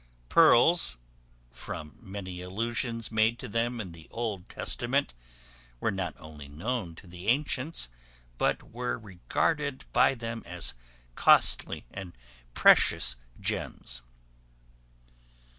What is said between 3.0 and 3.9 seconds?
made to them